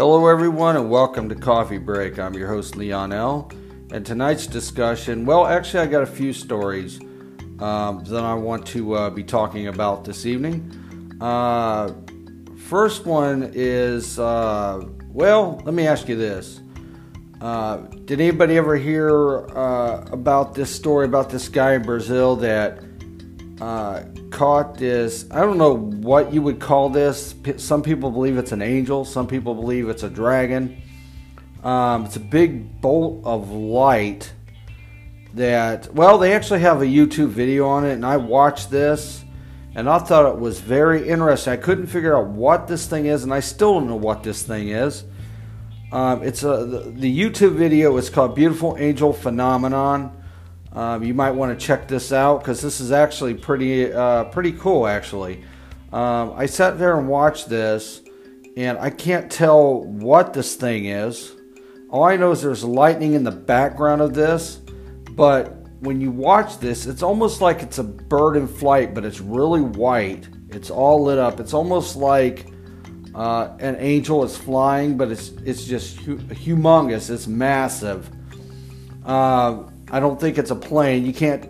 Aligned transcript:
Hello, 0.00 0.28
everyone, 0.28 0.76
and 0.76 0.88
welcome 0.88 1.28
to 1.28 1.34
Coffee 1.34 1.76
Break. 1.76 2.18
I'm 2.18 2.32
your 2.32 2.48
host, 2.48 2.74
Leon 2.74 3.12
L. 3.12 3.52
And 3.92 4.06
tonight's 4.06 4.46
discussion 4.46 5.26
well, 5.26 5.46
actually, 5.46 5.80
I 5.80 5.86
got 5.88 6.02
a 6.02 6.06
few 6.06 6.32
stories 6.32 6.98
um, 7.58 8.02
that 8.04 8.24
I 8.24 8.32
want 8.32 8.64
to 8.68 8.94
uh, 8.94 9.10
be 9.10 9.22
talking 9.22 9.66
about 9.66 10.06
this 10.06 10.24
evening. 10.24 11.18
Uh, 11.20 11.92
first 12.56 13.04
one 13.04 13.50
is 13.52 14.18
uh, 14.18 14.82
well, 15.12 15.60
let 15.66 15.74
me 15.74 15.86
ask 15.86 16.08
you 16.08 16.16
this. 16.16 16.60
Uh, 17.42 17.76
did 18.06 18.22
anybody 18.22 18.56
ever 18.56 18.76
hear 18.76 19.46
uh, 19.54 20.06
about 20.12 20.54
this 20.54 20.74
story 20.74 21.04
about 21.04 21.28
this 21.28 21.46
guy 21.46 21.74
in 21.74 21.82
Brazil 21.82 22.36
that 22.36 22.82
uh, 23.60 24.04
caught 24.40 24.78
this? 24.78 25.26
I 25.30 25.40
don't 25.40 25.58
know 25.58 25.76
what 25.76 26.32
you 26.32 26.40
would 26.40 26.60
call 26.60 26.88
this. 26.88 27.34
Some 27.58 27.82
people 27.82 28.10
believe 28.10 28.38
it's 28.38 28.52
an 28.52 28.62
angel, 28.62 29.04
some 29.04 29.26
people 29.26 29.54
believe 29.54 29.90
it's 29.90 30.02
a 30.02 30.08
dragon. 30.08 30.80
Um, 31.62 32.06
it's 32.06 32.16
a 32.16 32.20
big 32.20 32.80
bolt 32.80 33.20
of 33.26 33.50
light 33.50 34.32
that, 35.34 35.94
well, 35.94 36.16
they 36.16 36.32
actually 36.32 36.60
have 36.60 36.80
a 36.80 36.86
YouTube 36.86 37.28
video 37.28 37.68
on 37.68 37.84
it, 37.84 37.92
and 37.92 38.06
I 38.06 38.16
watched 38.16 38.70
this 38.70 39.22
and 39.74 39.90
I 39.90 39.98
thought 39.98 40.32
it 40.32 40.40
was 40.40 40.58
very 40.58 41.06
interesting. 41.06 41.52
I 41.52 41.58
couldn't 41.58 41.88
figure 41.88 42.16
out 42.16 42.28
what 42.28 42.66
this 42.66 42.86
thing 42.86 43.04
is, 43.04 43.24
and 43.24 43.34
I 43.34 43.40
still 43.40 43.74
don't 43.74 43.88
know 43.88 43.96
what 43.96 44.22
this 44.22 44.42
thing 44.42 44.70
is. 44.70 45.04
Um, 45.92 46.22
it's 46.22 46.44
a 46.44 46.64
the, 46.64 46.78
the, 46.96 47.20
YouTube 47.20 47.56
video 47.56 47.94
is 47.98 48.08
called 48.08 48.34
"Beautiful 48.34 48.76
Angel 48.78 49.12
Phenomenon." 49.12 50.19
Um, 50.72 51.02
you 51.02 51.14
might 51.14 51.32
want 51.32 51.58
to 51.58 51.66
check 51.66 51.88
this 51.88 52.12
out 52.12 52.40
because 52.40 52.62
this 52.62 52.80
is 52.80 52.92
actually 52.92 53.34
pretty 53.34 53.92
uh, 53.92 54.24
pretty 54.24 54.52
cool. 54.52 54.86
Actually, 54.86 55.42
um, 55.92 56.32
I 56.36 56.46
sat 56.46 56.78
there 56.78 56.96
and 56.96 57.08
watched 57.08 57.48
this, 57.48 58.02
and 58.56 58.78
I 58.78 58.90
can't 58.90 59.30
tell 59.30 59.82
what 59.84 60.32
this 60.32 60.54
thing 60.54 60.86
is. 60.86 61.34
All 61.90 62.04
I 62.04 62.16
know 62.16 62.30
is 62.30 62.42
there's 62.42 62.62
lightning 62.62 63.14
in 63.14 63.24
the 63.24 63.32
background 63.32 64.00
of 64.00 64.14
this, 64.14 64.60
but 65.10 65.56
when 65.80 66.00
you 66.00 66.12
watch 66.12 66.58
this, 66.58 66.86
it's 66.86 67.02
almost 67.02 67.40
like 67.40 67.62
it's 67.62 67.78
a 67.78 67.84
bird 67.84 68.36
in 68.36 68.46
flight, 68.46 68.94
but 68.94 69.04
it's 69.04 69.20
really 69.20 69.62
white. 69.62 70.28
It's 70.50 70.70
all 70.70 71.02
lit 71.02 71.18
up. 71.18 71.40
It's 71.40 71.54
almost 71.54 71.96
like 71.96 72.46
uh, 73.14 73.56
an 73.58 73.76
angel 73.78 74.22
is 74.22 74.36
flying, 74.36 74.96
but 74.96 75.10
it's 75.10 75.30
it's 75.44 75.64
just 75.64 75.98
hu- 75.98 76.18
humongous. 76.18 77.10
It's 77.10 77.26
massive. 77.26 78.08
Uh, 79.04 79.64
I 79.90 80.00
don't 80.00 80.20
think 80.20 80.38
it's 80.38 80.50
a 80.50 80.56
plane. 80.56 81.04
You 81.04 81.12
can't. 81.12 81.48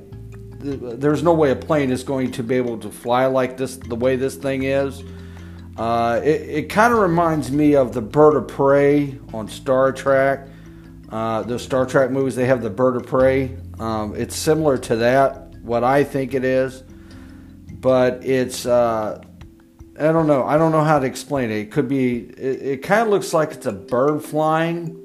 There's 0.62 1.22
no 1.22 1.33
way 1.33 1.50
a 1.50 1.56
plane 1.56 1.91
is 1.91 2.02
going 2.02 2.33
to 2.33 2.42
be 2.42 2.56
able 2.56 2.78
to 2.78 2.91
fly 2.91 3.27
like 3.27 3.56
this. 3.56 3.77
The 3.77 3.94
way 3.94 4.16
this 4.16 4.36
thing 4.36 4.64
is. 4.64 5.02
Uh, 5.77 6.20
it 6.22 6.42
it 6.42 6.62
kind 6.68 6.92
of 6.92 7.00
reminds 7.00 7.50
me 7.50 7.74
of 7.74 7.94
the 7.94 8.02
bird 8.02 8.36
of 8.36 8.48
prey 8.48 9.18
on 9.33 9.48
Star 9.48 9.92
Trek. 9.92 10.48
Uh, 11.08 11.42
the 11.42 11.58
Star 11.58 11.86
Trek 11.86 12.11
movies, 12.11 12.36
they 12.36 12.46
have 12.46 12.62
the 12.62 12.70
bird 12.70 12.96
of 12.96 13.06
prey. 13.06 13.56
Um, 13.78 14.14
it's 14.14 14.36
similar 14.36 14.78
to 14.78 14.96
that, 14.96 15.55
what 15.62 15.83
I 15.83 16.05
think 16.05 16.34
it 16.34 16.44
is, 16.44 16.84
but 17.70 18.24
it's 18.24 18.66
uh, 18.66 19.20
I 19.98 20.12
don't 20.12 20.27
know. 20.27 20.44
I 20.44 20.56
don't 20.56 20.72
know 20.72 20.84
how 20.84 20.98
to 20.98 21.06
explain 21.06 21.50
it. 21.50 21.58
It 21.58 21.70
could 21.70 21.88
be. 21.88 22.18
It, 22.18 22.62
it 22.62 22.83
kind 22.83 23.02
of 23.02 23.08
looks 23.08 23.34
like 23.34 23.52
it's 23.52 23.66
a 23.66 23.72
bird 23.72 24.22
flying. 24.22 24.99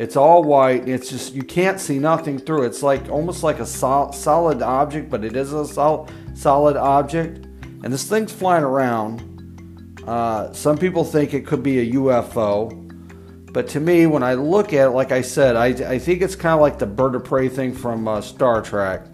It's 0.00 0.16
all 0.16 0.42
white. 0.42 0.88
It's 0.88 1.10
just 1.10 1.34
you 1.34 1.42
can't 1.42 1.78
see 1.78 1.98
nothing 1.98 2.38
through. 2.38 2.62
It's 2.62 2.82
like 2.82 3.10
almost 3.10 3.42
like 3.42 3.58
a 3.58 3.66
sol- 3.66 4.14
solid 4.14 4.62
object, 4.62 5.10
but 5.10 5.26
it 5.26 5.36
is 5.36 5.52
a 5.52 5.66
sol- 5.66 6.08
solid 6.32 6.78
object. 6.78 7.44
And 7.84 7.92
this 7.92 8.08
thing's 8.08 8.32
flying 8.32 8.64
around. 8.64 10.00
Uh, 10.06 10.54
some 10.54 10.78
people 10.78 11.04
think 11.04 11.34
it 11.34 11.46
could 11.46 11.62
be 11.62 11.80
a 11.80 11.92
UFO, 11.92 13.52
but 13.52 13.68
to 13.68 13.80
me, 13.80 14.06
when 14.06 14.22
I 14.22 14.32
look 14.32 14.72
at 14.72 14.86
it, 14.86 14.90
like 14.92 15.12
I 15.12 15.20
said, 15.20 15.54
I, 15.54 15.66
I 15.66 15.98
think 15.98 16.22
it's 16.22 16.34
kind 16.34 16.54
of 16.54 16.62
like 16.62 16.78
the 16.78 16.86
bird 16.86 17.14
of 17.14 17.24
prey 17.24 17.50
thing 17.50 17.74
from 17.74 18.08
uh, 18.08 18.22
Star 18.22 18.62
Trek, 18.62 19.04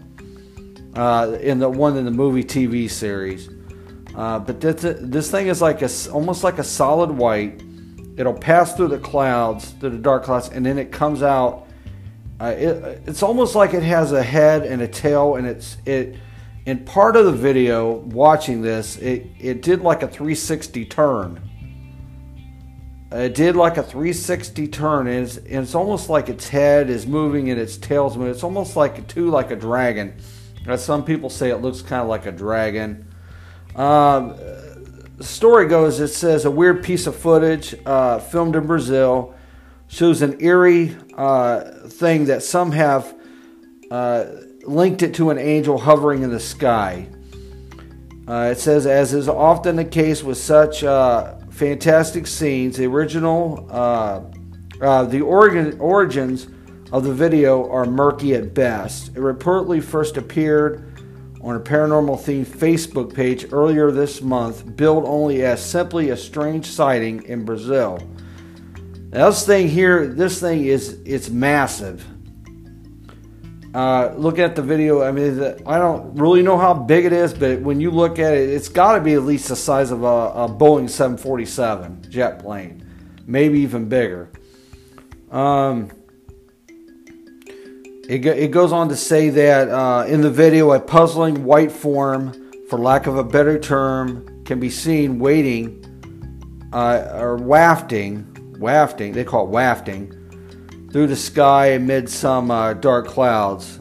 uh, 0.95 1.37
in 1.41 1.59
the 1.59 1.69
one 1.69 1.97
in 1.97 2.05
the 2.05 2.13
movie 2.13 2.45
TV 2.45 2.89
series. 2.89 3.51
Uh, 4.15 4.39
but 4.39 4.61
this, 4.61 4.83
this 5.01 5.33
thing 5.33 5.49
is 5.49 5.61
like 5.61 5.83
a, 5.83 5.91
almost 6.13 6.45
like 6.45 6.59
a 6.59 6.65
solid 6.65 7.11
white. 7.11 7.61
It'll 8.17 8.35
pass 8.35 8.75
through 8.75 8.89
the 8.89 8.99
clouds, 8.99 9.71
through 9.73 9.91
the 9.91 9.99
dark 9.99 10.25
clouds, 10.25 10.49
and 10.49 10.65
then 10.65 10.79
it 10.79 10.91
comes 10.91 11.23
out. 11.23 11.67
Uh, 12.41 12.55
it, 12.57 13.03
it's 13.07 13.23
almost 13.23 13.55
like 13.55 13.75
it 13.75 13.83
has 13.83 14.13
a 14.13 14.23
head 14.23 14.63
and 14.63 14.83
a 14.83 14.89
tail, 14.89 15.37
and 15.37 15.47
it's 15.47 15.77
it. 15.85 16.17
In 16.65 16.85
part 16.85 17.15
of 17.15 17.27
the 17.27 17.33
video, 17.33 17.93
watching 17.93 18.63
this, 18.63 18.97
it 18.97 19.27
it 19.39 19.63
did 19.63 19.83
like 19.83 20.03
a 20.03 20.09
360 20.09 20.85
turn. 20.87 21.43
It 23.13 23.35
did 23.35 23.55
like 23.55 23.77
a 23.77 23.83
360 23.83 24.67
turn, 24.69 25.07
and 25.07 25.25
it's, 25.25 25.37
and 25.37 25.63
it's 25.63 25.75
almost 25.75 26.09
like 26.09 26.29
its 26.29 26.49
head 26.49 26.91
is 26.91 27.07
moving 27.07 27.51
and 27.51 27.61
its 27.61 27.77
tail's 27.77 28.17
moving. 28.17 28.33
It's 28.33 28.43
almost 28.43 28.77
like 28.77 29.07
too 29.07 29.31
like 29.31 29.51
a 29.53 29.57
dragon. 29.57 30.15
Some 30.77 31.05
people 31.05 31.31
say, 31.31 31.51
it 31.51 31.59
looks 31.59 31.81
kind 31.81 32.03
of 32.03 32.09
like 32.09 32.27
a 32.27 32.33
dragon. 32.33 33.07
Um, 33.77 34.37
the 35.17 35.25
story 35.25 35.67
goes 35.67 35.99
it 35.99 36.09
says 36.09 36.45
a 36.45 36.51
weird 36.51 36.83
piece 36.85 37.07
of 37.07 37.17
footage 37.17 37.75
uh, 37.87 38.19
filmed 38.19 38.55
in 38.55 38.67
Brazil 38.67 39.35
shows 39.89 40.21
an 40.21 40.37
eerie 40.41 40.95
uh, 41.15 41.61
thing 41.89 42.27
that 42.27 42.43
some 42.43 42.73
have 42.73 43.15
uh, 43.91 44.27
linked 44.65 45.03
it 45.03 45.15
to 45.15 45.31
an 45.31 45.39
angel 45.39 45.79
hovering 45.79 46.23
in 46.23 46.31
the 46.31 46.41
sky. 46.41 47.09
Uh, 48.29 48.51
it 48.51 48.59
says, 48.59 48.87
as 48.87 49.15
is 49.15 49.29
often 49.29 49.77
the 49.77 49.85
case 49.85 50.23
with 50.23 50.37
such 50.37 50.83
uh, 50.83 51.37
fantastic 51.51 52.27
scenes, 52.27 52.77
the 52.77 52.85
original, 52.85 53.67
uh, 53.71 55.05
the 55.05 55.21
origin, 55.21 55.79
origins 55.79 56.49
of 56.91 57.05
the 57.05 57.15
video 57.15 57.71
are 57.71 57.87
murky 57.87 58.35
at 58.35 58.53
best. 58.53 59.09
It 59.11 59.21
reportedly 59.21 59.83
first 59.83 60.17
appeared 60.17 60.86
on 61.47 61.55
a 61.55 61.61
paranormal 61.61 62.19
themed 62.19 62.45
Facebook 62.45 63.15
page 63.15 63.53
earlier 63.53 63.93
this 63.93 64.21
month, 64.21 64.77
billed 64.77 65.05
only 65.07 65.45
as 65.45 65.65
simply 65.65 66.11
a 66.11 66.17
strange 66.17 66.67
sighting 66.67 67.23
in 67.23 67.45
Brazil. 67.45 68.01
Now, 69.13 69.31
this 69.31 69.47
thing 69.47 69.69
here, 69.69 70.09
this 70.09 70.41
thing 70.41 70.65
is 70.65 70.99
it's 71.05 71.31
massive. 71.31 72.05
Uh, 73.73 74.13
look 74.17 74.41
at 74.41 74.57
the 74.57 74.63
video. 74.63 75.05
I 75.05 75.13
mean, 75.13 75.41
I 75.67 75.79
don't 75.79 76.17
really 76.17 76.43
know 76.43 76.59
how 76.59 76.75
big 76.75 77.05
it 77.05 77.13
is, 77.13 77.33
but 77.33 77.61
when 77.61 77.81
you 77.81 77.93
look 77.93 78.19
at 78.19 78.35
it, 78.35 78.51
it's 78.51 78.69
got 78.69 78.97
to 78.97 79.01
be 79.01 79.15
at 79.15 79.23
least 79.23 79.49
the 79.49 79.55
size 79.55 79.93
of 79.93 80.03
a, 80.03 80.07
a, 80.07 80.49
Boeing 80.49 80.91
747 80.91 82.11
jet 82.11 82.41
plane, 82.41 82.85
maybe 83.25 83.61
even 83.61 83.89
bigger. 83.89 84.33
Um, 85.31 85.93
it, 88.09 88.25
it 88.25 88.51
goes 88.51 88.73
on 88.73 88.89
to 88.89 88.97
say 88.97 89.31
that 89.31 89.69
uh, 89.69 90.05
in 90.07 90.21
the 90.21 90.31
video, 90.31 90.73
a 90.73 90.81
puzzling 90.81 91.45
white 91.45 91.73
form, 91.73 92.53
for 92.69 92.79
lack 92.79 93.07
of 93.07 93.17
a 93.17 93.25
better 93.25 93.59
term, 93.59 94.45
can 94.45 94.61
be 94.61 94.71
seen 94.71 95.19
waiting 95.19 95.83
uh, 96.73 97.09
or 97.15 97.37
wafting, 97.37 98.55
wafting, 98.61 99.13
they 99.13 99.25
call 99.25 99.47
it 99.47 99.51
wafting, 99.51 100.13
through 100.93 101.09
the 101.09 101.17
sky 101.17 101.67
amid 101.69 102.09
some 102.09 102.51
uh, 102.51 102.75
dark 102.75 103.07
clouds. 103.09 103.81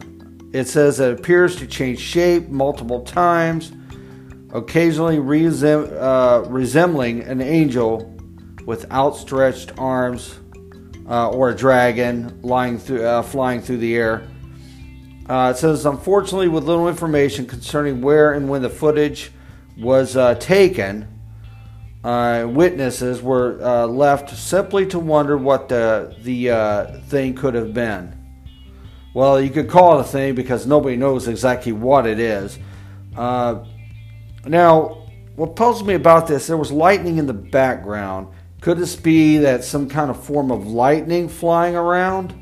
It 0.54 0.66
says 0.66 1.00
it 1.00 1.20
appears 1.20 1.56
to 1.58 1.68
change 1.68 2.00
shape 2.00 2.48
multiple 2.50 3.02
times, 3.04 3.74
occasionally 4.54 5.18
resem- 5.18 5.92
uh, 6.02 6.50
resembling 6.50 7.22
an 7.24 7.42
angel 7.42 8.12
with 8.66 8.90
outstretched 8.92 9.74
arms 9.78 10.40
uh, 11.10 11.30
or 11.30 11.50
a 11.50 11.56
dragon 11.56 12.42
lying 12.42 12.80
through, 12.80 13.04
uh, 13.04 13.22
flying 13.22 13.62
through 13.62 13.78
the 13.78 13.96
air. 13.96 14.28
Uh, 15.28 15.52
it 15.56 15.58
says, 15.58 15.86
unfortunately, 15.86 16.48
with 16.48 16.64
little 16.64 16.88
information 16.88 17.46
concerning 17.46 18.02
where 18.02 18.34
and 18.34 18.48
when 18.48 18.62
the 18.62 18.70
footage 18.70 19.32
was 19.78 20.16
uh, 20.16 20.36
taken, 20.36 21.08
uh, 22.04 22.48
witnesses 22.48 23.22
were 23.22 23.60
uh, 23.64 23.88
left 23.88 24.36
simply 24.38 24.86
to 24.86 25.00
wonder 25.00 25.38
what 25.38 25.68
the, 25.70 26.16
the 26.22 27.02
thing 27.08 27.34
could 27.34 27.56
have 27.56 27.74
been. 27.74 28.14
Well, 29.16 29.42
you 29.42 29.50
could 29.50 29.70
call 29.70 29.98
it 29.98 30.02
a 30.02 30.04
thing 30.04 30.36
because 30.36 30.68
nobody 30.68 30.96
knows 30.96 31.28
exactly 31.28 31.72
what 31.72 32.06
it 32.06 32.20
is. 32.20 32.60
now, 33.16 35.02
what 35.36 35.56
puzzles 35.56 35.84
me 35.84 35.96
about 35.96 36.28
this, 36.28 36.48
there 36.48 36.58
was 36.58 36.72
lightning 36.72 37.18
in 37.18 37.26
the 37.26 37.34
background 37.34 38.28
could 38.66 38.80
this 38.80 38.96
be 38.96 39.38
that 39.38 39.64
some 39.64 39.88
kind 39.88 40.10
of 40.10 40.24
form 40.24 40.50
of 40.52 40.66
lightning 40.66 41.30
flying 41.30 41.76
around? 41.76 42.34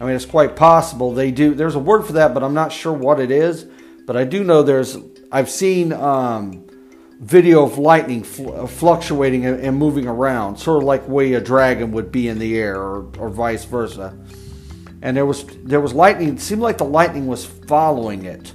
I 0.00 0.06
mean, 0.06 0.16
it's 0.16 0.24
quite 0.24 0.56
possible 0.56 1.12
they 1.12 1.30
do. 1.30 1.52
There's 1.52 1.74
a 1.74 1.78
word 1.78 2.06
for 2.06 2.14
that, 2.14 2.32
but 2.32 2.42
I'm 2.42 2.54
not 2.54 2.72
sure 2.72 2.90
what 2.90 3.20
it 3.20 3.30
is. 3.30 3.66
But 4.06 4.16
I 4.16 4.24
do 4.24 4.42
know 4.42 4.62
there's. 4.62 4.96
I've 5.30 5.50
seen 5.50 5.92
um, 5.92 6.66
video 7.20 7.64
of 7.64 7.76
lightning 7.76 8.22
fl- 8.22 8.50
uh, 8.50 8.66
fluctuating 8.66 9.44
and, 9.44 9.60
and, 9.60 9.76
moving 9.76 10.08
around, 10.08 10.56
sort 10.56 10.78
of 10.78 10.84
like 10.84 11.06
way 11.06 11.34
a 11.34 11.40
dragon 11.42 11.92
would 11.92 12.10
be 12.10 12.28
in 12.28 12.38
the 12.38 12.56
air, 12.56 12.80
or, 12.80 13.12
or 13.18 13.28
vice 13.28 13.66
versa. 13.66 14.18
And 15.02 15.14
there 15.14 15.26
was 15.26 15.44
there 15.64 15.82
was 15.82 15.92
lightning. 15.92 16.30
It 16.30 16.40
seemed 16.40 16.62
like 16.62 16.78
the 16.78 16.84
lightning 16.84 17.26
was 17.26 17.44
following 17.44 18.24
it. 18.24 18.54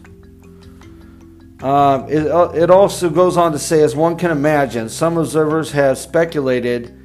Um, 1.61 2.09
it, 2.09 2.25
uh, 2.25 2.49
it 2.55 2.71
also 2.71 3.11
goes 3.11 3.37
on 3.37 3.51
to 3.51 3.59
say, 3.59 3.83
as 3.83 3.95
one 3.95 4.17
can 4.17 4.31
imagine, 4.31 4.89
some 4.89 5.19
observers 5.19 5.73
have 5.73 5.99
speculated 5.99 7.01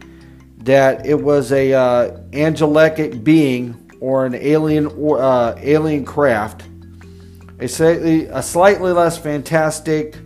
that 0.58 1.06
it 1.06 1.20
was 1.20 1.52
a 1.52 1.72
uh, 1.72 2.20
angelic 2.32 3.22
being 3.22 3.90
or 4.00 4.26
an 4.26 4.34
alien 4.34 4.86
or 4.86 5.20
uh, 5.22 5.54
alien 5.58 6.04
craft. 6.04 6.64
A 7.60 7.68
slightly, 7.68 8.26
a 8.26 8.42
slightly 8.42 8.92
less 8.92 9.18
fantastic 9.18 10.16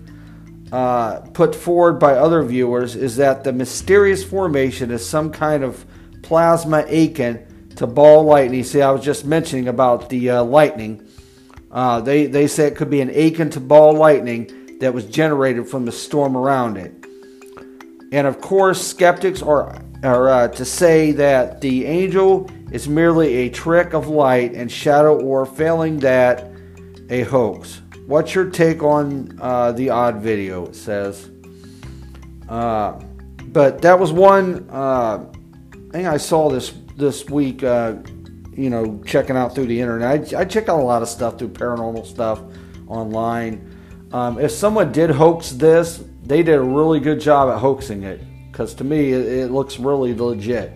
uh, 0.71 1.21
put 1.33 1.55
forward 1.55 1.95
by 1.95 2.15
other 2.15 2.43
viewers 2.43 2.97
is 2.97 3.17
that 3.17 3.45
the 3.45 3.53
mysterious 3.53 4.25
formation 4.25 4.91
is 4.91 5.07
some 5.07 5.31
kind 5.31 5.63
of 5.63 5.85
plasma 6.23 6.85
akin 6.89 7.71
to 7.77 7.87
ball 7.87 8.25
lightning. 8.25 8.65
See, 8.65 8.83
I 8.83 8.91
was 8.91 9.05
just 9.05 9.25
mentioning 9.25 9.69
about 9.69 10.09
the 10.09 10.31
uh, 10.31 10.45
lightning. 10.45 11.07
Uh, 11.71 12.01
they 12.01 12.27
they 12.27 12.47
say 12.47 12.67
it 12.67 12.77
could 12.77 12.91
be 12.91 13.01
an 13.01 13.11
akin 13.11 13.51
to 13.51 13.61
ball 13.61 13.95
lightning 13.95 14.79
that 14.81 14.93
was 14.93 15.05
generated 15.07 15.69
from 15.69 15.85
the 15.85 15.93
storm 15.93 16.37
around 16.37 16.77
it. 16.77 16.93
And 18.13 18.27
of 18.27 18.41
course, 18.41 18.87
skeptics 18.87 19.41
are 19.41 19.75
are 20.03 20.29
uh, 20.29 20.49
to 20.49 20.65
say 20.65 21.13
that 21.13 21.61
the 21.61 21.87
angel 21.87 22.51
is 22.71 22.89
merely 22.89 23.35
a 23.35 23.51
trick 23.51 23.93
of 23.93 24.09
light 24.09 24.55
and 24.55 24.71
shadow, 24.71 25.21
or 25.21 25.47
failing 25.47 25.99
that, 26.01 26.51
a 27.11 27.23
hoax. 27.23 27.83
What's 28.07 28.35
your 28.35 28.51
take 28.51 28.83
on 28.83 29.39
uh, 29.41 29.73
the 29.73 29.91
odd 29.91 30.17
video? 30.17 30.67
It 30.67 30.75
says. 30.75 31.31
Uh, 32.49 33.01
but 33.47 33.83
that 33.83 33.99
was 33.99 34.13
one 34.13 34.69
uh, 34.71 35.27
thing 35.91 36.07
I 36.07 36.17
saw 36.17 36.51
this 36.51 36.73
this 36.97 37.29
week. 37.29 37.63
Uh, 37.63 37.97
you 38.55 38.69
know, 38.69 39.03
checking 39.07 39.37
out 39.37 39.55
through 39.55 39.67
the 39.67 39.81
internet. 39.81 40.35
I, 40.35 40.41
I, 40.41 40.45
check 40.45 40.69
out 40.69 40.79
a 40.79 40.83
lot 40.83 41.01
of 41.01 41.09
stuff 41.09 41.39
through 41.39 41.51
paranormal 41.51 42.05
stuff 42.05 42.43
online. 42.87 43.75
Um, 44.13 44.39
if 44.39 44.51
someone 44.51 44.93
did 44.93 45.09
hoax 45.09 45.53
this, 45.53 46.05
they 46.23 46.43
did 46.43 46.57
a 46.57 46.63
really 46.63 47.01
good 47.01 47.19
job 47.19 47.49
at 47.49 47.61
hoaxing 47.61 48.03
it 48.03 48.21
because 48.53 48.75
to 48.75 48.85
me 48.85 49.13
it, 49.13 49.27
it, 49.27 49.51
looks 49.51 49.79
really 49.79 50.15
legit. 50.15 50.73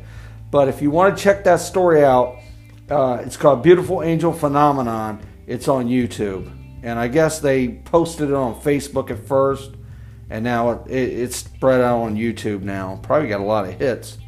But 0.51 0.69
if 0.69 0.81
you 0.81 0.91
want 0.91 1.17
to 1.17 1.23
check 1.23 1.45
that 1.45 1.61
story 1.61 2.03
out, 2.03 2.39
uh, 2.91 3.23
it's 3.25 3.37
called 3.37 3.63
Beautiful 3.63 4.03
Angel 4.03 4.33
Phenomenon. 4.33 5.21
It's 5.47 5.69
on 5.69 5.87
YouTube, 5.87 6.51
and 6.83 6.99
I 6.99 7.09
guess 7.09 7.39
they 7.39 7.69
posted 7.69 8.31
it 8.31 8.35
on 8.35 8.61
Facebook 8.61 9.11
at 9.11 9.19
first, 9.19 9.73
and 10.31 10.43
now 10.43 10.71
it, 10.71 10.91
it, 10.91 11.13
it's 11.21 11.37
spread 11.37 11.81
out 11.81 12.03
on 12.03 12.17
YouTube 12.17 12.63
now. 12.63 12.99
Probably 13.03 13.29
got 13.29 13.41
a 13.41 13.45
lot 13.45 13.69
of 13.69 13.79
hits. 13.79 14.19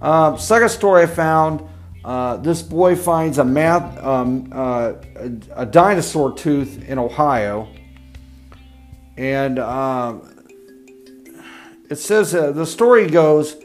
Um, 0.00 0.38
second 0.38 0.68
story 0.68 1.02
I 1.02 1.06
found. 1.06 1.68
Uh, 2.04 2.36
this 2.36 2.62
boy 2.62 2.94
finds 2.94 3.38
a 3.38 3.44
math, 3.44 3.98
um, 4.04 4.48
uh, 4.52 4.92
a, 5.16 5.32
a, 5.62 5.66
dinosaur 5.66 6.32
tooth 6.32 6.88
in 6.88 7.00
Ohio, 7.00 7.68
and 9.16 9.58
um, 9.58 10.35
it 11.88 11.96
says 11.96 12.34
uh, 12.34 12.52
the 12.52 12.66
story 12.66 13.06
goes 13.06 13.56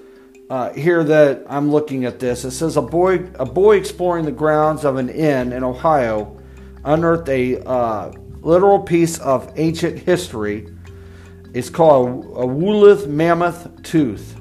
uh, 0.49 0.71
here 0.73 1.03
that 1.03 1.45
I'm 1.49 1.71
looking 1.71 2.05
at 2.05 2.19
this. 2.19 2.43
It 2.45 2.51
says 2.51 2.77
a 2.77 2.81
boy 2.81 3.29
a 3.35 3.45
boy 3.45 3.77
exploring 3.77 4.25
the 4.25 4.31
grounds 4.31 4.83
of 4.83 4.97
an 4.97 5.09
inn 5.09 5.53
in 5.53 5.63
Ohio 5.63 6.37
unearthed 6.83 7.29
a 7.29 7.63
uh, 7.63 8.11
literal 8.41 8.79
piece 8.79 9.19
of 9.19 9.51
ancient 9.55 9.99
history. 9.99 10.67
It's 11.53 11.69
called 11.69 12.25
a, 12.35 12.45
woolly 12.45 13.07
mammoth 13.07 13.83
tooth. 13.83 14.35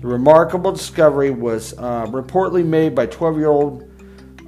The 0.00 0.06
remarkable 0.06 0.72
discovery 0.72 1.30
was 1.30 1.74
uh, 1.78 2.06
reportedly 2.06 2.64
made 2.64 2.94
by 2.94 3.06
12 3.06 3.38
year 3.38 3.48
old 3.48 3.90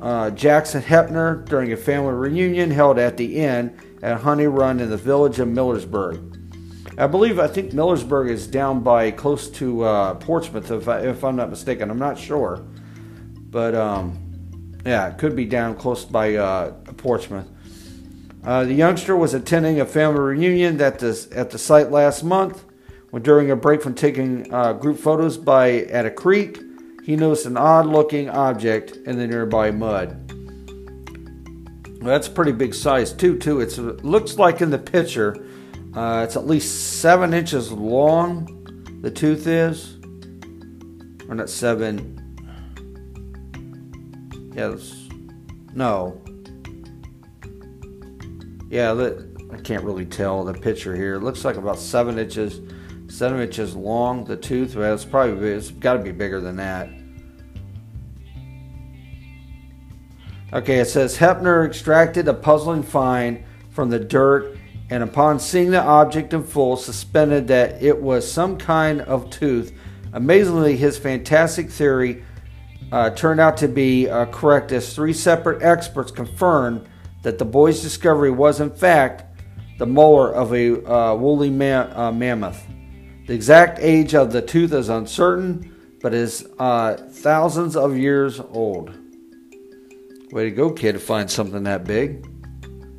uh, 0.01 0.31
Jackson 0.31 0.81
Hepner 0.81 1.45
during 1.47 1.73
a 1.73 1.77
family 1.77 2.15
reunion 2.15 2.71
held 2.71 2.99
at 2.99 3.17
the 3.17 3.37
inn 3.37 3.77
at 4.03 4.21
Honey 4.21 4.47
Run 4.47 4.79
in 4.79 4.91
the 4.91 4.97
village 4.97 5.41
of 5.41 5.49
Millersburg. 5.49 6.38
I 6.99 7.07
believe 7.07 7.39
I 7.39 7.47
think 7.47 7.71
Millersburg 7.71 8.29
is 8.29 8.49
down 8.49 8.81
by 8.83 9.13
close 9.13 9.49
to 9.51 9.83
uh, 9.85 10.15
Portsmouth, 10.15 10.73
if, 10.73 10.89
I, 10.89 11.03
if 11.03 11.23
I'm 11.23 11.37
not 11.37 11.49
mistaken. 11.49 11.91
I'm 11.91 11.99
not 11.99 12.19
sure, 12.19 12.65
but 13.51 13.77
um, 13.77 14.81
yeah, 14.85 15.07
it 15.07 15.17
could 15.17 15.37
be 15.37 15.45
down 15.45 15.77
close 15.77 16.05
by 16.05 16.35
uh, 16.35 16.73
Portsmouth. 16.97 17.47
Uh, 18.45 18.65
the 18.65 18.75
youngster 18.75 19.17
was 19.17 19.33
attending 19.33 19.81
a 19.81 19.87
family 19.87 20.19
reunion 20.19 20.81
at 20.81 20.99
the 20.99 21.29
at 21.37 21.51
the 21.51 21.59
site 21.59 21.93
last 21.93 22.25
month. 22.25 22.65
When 23.11 23.23
during 23.23 23.49
a 23.53 23.57
break 23.57 23.81
from 23.81 23.95
taking 23.95 24.53
uh, 24.53 24.73
group 24.73 24.99
photos 24.99 25.37
by 25.39 25.83
at 25.85 26.05
a 26.05 26.11
creek, 26.11 26.61
he 27.05 27.15
noticed 27.15 27.47
an 27.47 27.57
odd-looking 27.57 28.29
object 28.29 28.97
in 29.07 29.19
the 29.19 29.27
nearby 29.27 29.71
mud. 29.71 30.33
Well, 32.01 32.09
that's 32.09 32.27
a 32.27 32.31
pretty 32.31 32.53
big 32.53 32.75
size 32.75 33.13
too. 33.13 33.39
Too, 33.39 33.61
it 33.61 33.79
looks 34.05 34.37
like 34.37 34.61
in 34.61 34.71
the 34.71 34.79
picture 34.79 35.37
uh, 35.99 36.23
it's 36.23 36.37
at 36.37 36.47
least 36.47 37.01
seven 37.01 37.35
inches 37.35 37.73
long, 37.73 39.01
the 39.03 39.11
tooth 39.11 39.49
is. 39.49 39.97
Or 41.29 41.35
not 41.35 41.51
seven. 41.51 42.15
Yes. 44.55 45.09
No. 45.75 46.23
Yeah, 48.71 48.93
I 49.53 49.57
can't 49.57 49.83
really 49.83 50.07
tell 50.07 50.45
the 50.45 50.55
picture 50.55 50.95
here. 50.95 51.17
It 51.17 51.23
looks 51.25 51.45
like 51.45 51.57
about 51.57 51.81
seven 51.81 52.17
inches, 52.17 52.61
seven 53.09 53.41
inches 53.41 53.75
long. 53.75 54.25
The 54.25 54.37
tooth, 54.37 54.77
well, 54.77 54.95
it's 54.95 55.05
probably 55.05 55.51
it's 55.51 55.73
got 55.73 55.95
to 55.95 55.99
be 55.99 56.13
bigger 56.13 56.41
than 56.41 56.55
that. 56.57 56.91
Okay, 60.53 60.79
it 60.79 60.87
says 60.87 61.19
Hepner 61.19 61.67
extracted 61.67 62.29
a 62.29 62.35
puzzling 62.35 62.85
find 62.85 63.43
from 63.71 63.91
the 63.91 63.99
dirt 63.99 64.58
and 64.91 65.03
upon 65.03 65.39
seeing 65.39 65.71
the 65.71 65.83
object 65.83 66.33
in 66.33 66.43
full, 66.43 66.77
suspended 66.77 67.49
that 67.49 67.83
it 67.83 68.01
was 68.01 68.31
some 68.31 68.57
kind 68.57 69.03
of 69.03 69.29
tooth. 69.31 69.73
Amazingly, 70.13 70.77
his 70.77 70.97
fantastic 70.97 71.71
theory 71.71 72.25
uh, 72.91 73.11
turned 73.11 73.41
out 73.41 73.59
to 73.59 73.69
be 73.69 74.09
uh, 74.09 74.27
correct 74.27 74.73
as 74.73 74.95
three 74.95 75.13
separate 75.13 75.63
experts 75.63 76.11
confirmed 76.11 76.89
that 77.23 77.39
the 77.39 77.45
boy's 77.45 77.83
discovery 77.83 78.31
was, 78.31 78.61
in 78.61 78.71
fact, 78.71 79.25
the 79.79 79.87
molar 79.87 80.33
of 80.33 80.55
a 80.55 80.85
uh, 80.91 81.15
woolly 81.15 81.51
ma- 81.51 81.89
uh, 81.95 82.13
mammoth. 82.13 82.67
The 83.27 83.35
exact 83.35 83.79
age 83.81 84.15
of 84.15 84.33
the 84.33 84.41
tooth 84.41 84.73
is 84.73 84.89
uncertain, 84.89 85.99
but 86.01 86.15
is 86.15 86.49
uh, 86.59 86.97
thousands 87.11 87.77
of 87.77 87.97
years 87.97 88.41
old. 88.41 88.95
Way 90.33 90.45
to 90.45 90.51
go, 90.51 90.73
kid, 90.73 90.93
to 90.93 90.99
find 90.99 91.31
something 91.31 91.65
that 91.65 91.85
big. 91.85 92.27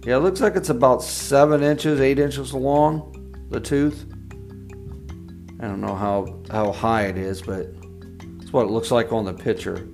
Yeah, 0.06 0.16
it 0.16 0.20
looks 0.20 0.40
like 0.40 0.56
it's 0.56 0.70
about 0.70 1.04
seven 1.04 1.62
inches, 1.62 2.00
eight 2.00 2.20
inches 2.20 2.54
long, 2.54 3.36
the 3.50 3.60
tooth. 3.60 4.06
I 5.60 5.68
don't 5.68 5.82
know 5.82 5.96
how, 5.96 6.42
how 6.50 6.72
high 6.72 7.08
it 7.08 7.18
is, 7.18 7.42
but 7.42 7.74
it's 8.40 8.54
what 8.54 8.64
it 8.64 8.72
looks 8.72 8.92
like 8.92 9.12
on 9.12 9.26
the 9.26 9.34
picture. 9.34 9.90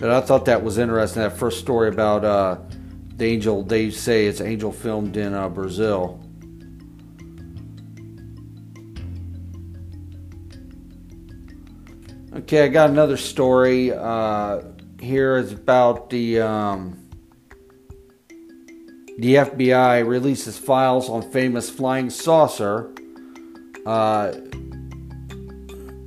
But 0.00 0.10
I 0.10 0.20
thought 0.22 0.46
that 0.46 0.64
was 0.64 0.78
interesting. 0.78 1.22
That 1.22 1.36
first 1.36 1.60
story 1.60 1.90
about 1.90 2.24
uh, 2.24 2.58
the 3.16 3.26
angel, 3.26 3.62
they 3.62 3.90
say 3.90 4.26
it's 4.26 4.40
angel 4.40 4.72
filmed 4.72 5.16
in 5.16 5.32
uh, 5.32 5.48
Brazil. 5.48 6.26
Okay, 12.50 12.64
I 12.64 12.66
got 12.68 12.90
another 12.90 13.16
story 13.16 13.92
uh, 13.92 14.62
here. 15.00 15.38
It's 15.38 15.52
about 15.52 16.10
the 16.10 16.40
um, 16.40 17.08
the 19.18 19.36
FBI 19.36 20.04
releases 20.04 20.58
files 20.58 21.08
on 21.08 21.30
famous 21.30 21.70
flying 21.70 22.10
saucer. 22.10 22.92
Uh, 23.86 24.32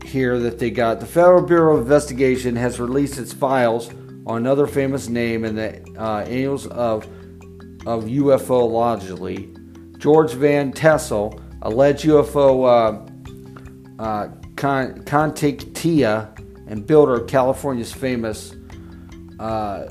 here 0.04 0.38
that 0.38 0.60
they 0.60 0.70
got 0.70 1.00
the 1.00 1.06
Federal 1.06 1.44
Bureau 1.44 1.78
of 1.78 1.84
Investigation 1.84 2.58
has 2.58 2.78
released 2.78 3.18
its 3.18 3.32
files 3.32 3.90
on 4.28 4.36
another 4.36 4.68
famous 4.68 5.08
name 5.08 5.46
in 5.46 5.56
the 5.56 5.82
uh, 5.98 6.24
annals 6.24 6.68
of 6.68 7.06
of 7.88 8.04
ufologically. 8.04 9.98
George 9.98 10.34
Van 10.34 10.74
Tassel, 10.74 11.40
alleged 11.62 12.04
UFO 12.04 13.08
uh, 13.98 14.04
uh, 14.04 14.28
con- 14.58 15.04
contactee 15.06 16.33
and 16.74 16.88
builder 16.88 17.14
of 17.14 17.28
California's 17.28 17.94
famous 17.94 18.56
uh, 19.40 19.86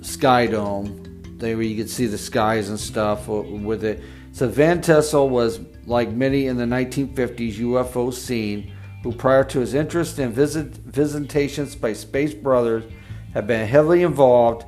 Sky 0.00 0.46
Dome. 0.46 1.02
There 1.38 1.60
you 1.60 1.76
can 1.76 1.88
see 1.88 2.06
the 2.06 2.16
skies 2.16 2.68
and 2.68 2.78
stuff 2.78 3.26
with 3.26 3.82
it. 3.82 4.00
So 4.30 4.46
Van 4.48 4.80
Tessel 4.80 5.28
was 5.28 5.58
like 5.86 6.10
many 6.10 6.46
in 6.46 6.56
the 6.56 6.66
1950s 6.66 7.56
UFO 7.56 8.14
scene, 8.14 8.72
who 9.02 9.10
prior 9.10 9.42
to 9.42 9.58
his 9.58 9.74
interest 9.74 10.20
in 10.20 10.30
visit, 10.30 10.68
visitations 10.68 11.74
by 11.74 11.92
space 11.92 12.32
brothers 12.32 12.84
had 13.32 13.48
been 13.48 13.66
heavily 13.66 14.04
involved 14.04 14.66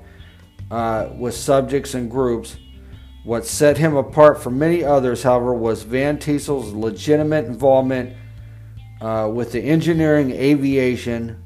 uh, 0.72 1.10
with 1.16 1.34
subjects 1.36 1.94
and 1.94 2.10
groups. 2.10 2.56
What 3.22 3.46
set 3.46 3.78
him 3.78 3.94
apart 3.94 4.42
from 4.42 4.58
many 4.58 4.82
others, 4.82 5.22
however, 5.22 5.54
was 5.54 5.84
Van 5.84 6.18
Tessel's 6.18 6.72
legitimate 6.72 7.44
involvement 7.44 8.16
uh, 9.00 9.30
with 9.32 9.52
the 9.52 9.60
engineering 9.60 10.30
aviation. 10.32 11.42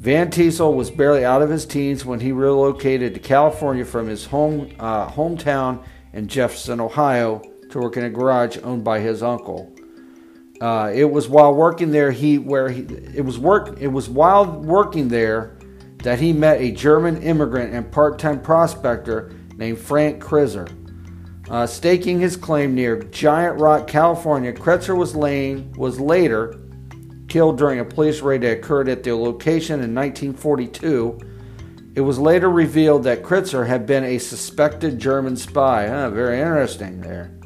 Van 0.00 0.30
Teasel 0.30 0.74
was 0.74 0.90
barely 0.90 1.24
out 1.24 1.42
of 1.42 1.50
his 1.50 1.64
teens 1.64 2.04
when 2.04 2.20
he 2.20 2.32
relocated 2.32 3.14
to 3.14 3.20
California 3.20 3.84
from 3.84 4.08
his 4.08 4.26
home 4.26 4.74
uh, 4.80 5.08
hometown 5.08 5.84
in 6.12 6.26
Jefferson, 6.26 6.80
Ohio, 6.80 7.40
to 7.70 7.78
work 7.78 7.96
in 7.96 8.04
a 8.04 8.10
garage 8.10 8.58
owned 8.64 8.84
by 8.84 8.98
his 8.98 9.22
uncle. 9.22 9.72
Uh, 10.60 10.92
it 10.94 11.10
was 11.10 11.28
while 11.28 11.54
working 11.54 11.90
there 11.90 12.12
he 12.12 12.38
where 12.38 12.68
he 12.68 12.82
it 12.82 13.24
was 13.24 13.38
work 13.38 13.80
it 13.80 13.88
was 13.88 14.08
while 14.08 14.46
working 14.46 15.08
there 15.08 15.56
that 16.04 16.20
he 16.20 16.32
met 16.32 16.60
a 16.60 16.70
German 16.70 17.20
immigrant 17.22 17.72
and 17.74 17.90
part-time 17.90 18.40
prospector 18.40 19.32
named 19.56 19.78
Frank 19.78 20.22
Critzer. 20.22 20.68
Uh, 21.52 21.66
staking 21.66 22.18
his 22.18 22.34
claim 22.34 22.74
near 22.74 23.02
Giant 23.02 23.60
Rock, 23.60 23.86
California, 23.86 24.54
Kretzer 24.54 24.96
was, 24.96 25.14
laying, 25.14 25.70
was 25.74 26.00
later 26.00 26.58
killed 27.28 27.58
during 27.58 27.78
a 27.78 27.84
police 27.84 28.22
raid 28.22 28.40
that 28.40 28.56
occurred 28.56 28.88
at 28.88 29.02
the 29.02 29.14
location 29.14 29.74
in 29.74 29.94
1942. 29.94 31.20
It 31.94 32.00
was 32.00 32.18
later 32.18 32.48
revealed 32.48 33.04
that 33.04 33.22
Critzer 33.22 33.66
had 33.66 33.84
been 33.84 34.02
a 34.02 34.16
suspected 34.16 34.98
German 34.98 35.36
spy. 35.36 35.88
Huh, 35.88 36.08
very 36.08 36.38
interesting 36.38 37.02
there. 37.02 37.38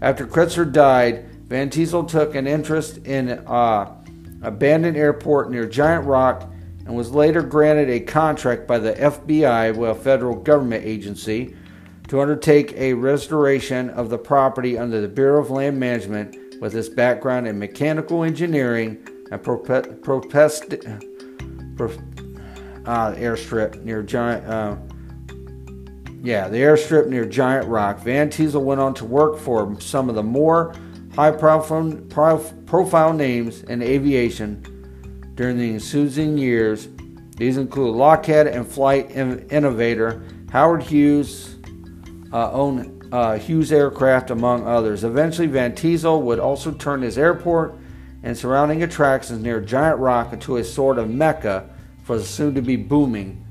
After 0.00 0.26
Critzer 0.26 0.72
died, 0.72 1.28
Van 1.48 1.68
Teasel 1.68 2.08
took 2.08 2.34
an 2.34 2.46
interest 2.46 2.96
in 3.04 3.28
uh, 3.46 3.94
abandoned 4.40 4.96
airport 4.96 5.50
near 5.50 5.66
Giant 5.66 6.06
Rock 6.06 6.50
and 6.86 6.96
was 6.96 7.10
later 7.10 7.42
granted 7.42 7.90
a 7.90 8.00
contract 8.00 8.66
by 8.66 8.78
the 8.78 8.94
FBI, 8.94 9.90
a 9.90 9.94
federal 9.94 10.34
government 10.34 10.86
agency, 10.86 11.54
to 12.08 12.20
undertake 12.20 12.72
a 12.72 12.94
restoration 12.94 13.90
of 13.90 14.08
the 14.08 14.18
property 14.18 14.78
under 14.78 15.00
the 15.00 15.08
Bureau 15.08 15.40
of 15.40 15.50
Land 15.50 15.78
Management 15.78 16.60
with 16.60 16.72
his 16.72 16.88
background 16.88 17.46
in 17.46 17.58
mechanical 17.58 18.24
engineering 18.24 19.06
and 19.30 19.42
propest, 19.42 20.02
propest, 20.02 20.68
pro, 21.76 21.88
uh, 22.86 23.14
airstrip 23.14 23.82
near 23.84 24.02
Giant. 24.02 24.44
Uh, 24.46 24.76
yeah, 26.22 26.48
the 26.48 26.56
airstrip 26.56 27.08
near 27.08 27.24
Giant 27.26 27.68
Rock. 27.68 28.00
Van 28.00 28.28
Teasel 28.30 28.64
went 28.64 28.80
on 28.80 28.94
to 28.94 29.04
work 29.04 29.38
for 29.38 29.78
some 29.80 30.08
of 30.08 30.14
the 30.14 30.22
more 30.22 30.74
high 31.14 31.30
profile, 31.30 32.38
profile 32.66 33.12
names 33.12 33.62
in 33.64 33.82
aviation 33.82 34.62
during 35.34 35.58
the 35.58 35.74
ensuing 35.74 36.38
years. 36.38 36.88
These 37.36 37.56
include 37.56 37.94
Lockheed 37.94 38.48
and 38.48 38.66
flight 38.66 39.10
innovator 39.12 40.22
Howard 40.50 40.82
Hughes, 40.82 41.57
uh, 42.32 42.52
owned 42.52 43.08
uh, 43.12 43.38
Hughes 43.38 43.72
Aircraft, 43.72 44.30
among 44.30 44.66
others. 44.66 45.04
Eventually, 45.04 45.46
Van 45.46 45.74
Teasel 45.74 46.22
would 46.22 46.38
also 46.38 46.72
turn 46.72 47.02
his 47.02 47.16
airport 47.16 47.74
and 48.22 48.36
surrounding 48.36 48.82
attractions 48.82 49.42
near 49.42 49.60
Giant 49.60 49.98
Rock 49.98 50.32
into 50.32 50.56
a 50.56 50.64
sort 50.64 50.98
of 50.98 51.08
mecca 51.08 51.70
for 52.02 52.18
the 52.18 52.24
soon 52.24 52.54
to 52.54 52.62
be 52.62 52.76
booming 52.76 53.44